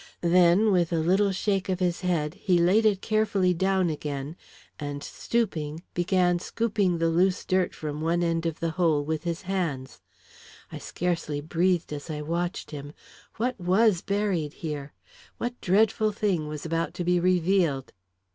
Then 0.23 0.71
with 0.71 0.91
a 0.91 0.97
little 0.97 1.31
shake 1.31 1.69
of 1.69 1.79
his 1.79 2.01
head, 2.01 2.33
he 2.33 2.57
laid 2.57 2.87
it 2.87 3.03
carefully 3.03 3.53
down 3.53 3.91
again, 3.91 4.35
and, 4.79 5.03
stooping, 5.03 5.83
began 5.93 6.39
scooping 6.39 6.97
the 6.97 7.07
loose 7.07 7.45
dirt 7.45 7.75
from 7.75 8.01
one 8.01 8.23
end 8.23 8.47
of 8.47 8.59
the 8.61 8.71
hole 8.71 9.05
with 9.05 9.25
his 9.25 9.43
hands. 9.43 10.01
I 10.71 10.79
scarcely 10.79 11.39
breathed 11.39 11.93
as 11.93 12.09
I 12.09 12.23
watched 12.23 12.71
him. 12.71 12.93
What 13.37 13.59
was 13.61 14.01
buried 14.01 14.53
here? 14.65 14.91
What 15.37 15.61
dreadful 15.61 16.11
thing 16.13 16.47
was 16.47 16.65
about 16.65 16.95
to 16.95 17.03
be 17.03 17.19
revealed? 17.19 17.93